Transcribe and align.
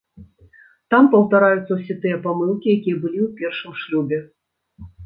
Там 0.93 1.09
паўтараюцца 1.13 1.71
ўсе 1.81 1.99
тыя 2.07 2.17
памылкі, 2.25 2.67
якія 2.79 2.97
былі 3.07 3.19
ў 3.27 3.29
першым 3.45 3.81
шлюбе. 3.85 4.19